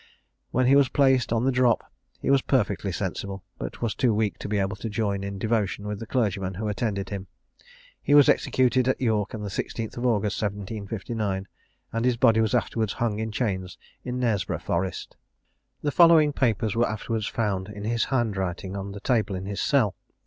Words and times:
When 0.49 0.65
he 0.65 0.75
was 0.75 0.89
placed 0.89 1.31
on 1.31 1.43
the 1.45 1.51
drop, 1.51 1.83
he 2.23 2.31
was 2.31 2.41
perfectly 2.41 2.91
sensible, 2.91 3.43
but 3.59 3.83
was 3.83 3.93
too 3.93 4.15
weak 4.15 4.39
to 4.39 4.49
be 4.49 4.57
able 4.57 4.75
to 4.77 4.89
join 4.89 5.23
in 5.23 5.37
devotion 5.37 5.85
with 5.87 5.99
the 5.99 6.07
clergyman 6.07 6.55
who 6.55 6.67
attended 6.67 7.09
him 7.09 7.27
He 8.01 8.15
was 8.15 8.27
executed 8.27 8.87
at 8.87 8.99
York 8.99 9.35
on 9.35 9.43
the 9.43 9.49
16th 9.49 9.95
August 10.03 10.41
1759; 10.41 11.47
and 11.93 12.03
his 12.03 12.17
body 12.17 12.41
was 12.41 12.55
afterwards 12.55 12.93
hung 12.93 13.19
in 13.19 13.31
chains 13.31 13.77
in 14.03 14.19
Knaresborough 14.19 14.63
Forest. 14.63 15.17
The 15.83 15.91
following 15.91 16.33
papers 16.33 16.75
were 16.75 16.89
afterwards 16.89 17.27
found 17.27 17.69
in 17.69 17.83
his 17.83 18.05
handwriting 18.05 18.75
on 18.75 18.93
the 18.93 18.99
table 19.01 19.35
in 19.35 19.45
his 19.45 19.61
cell. 19.61 19.93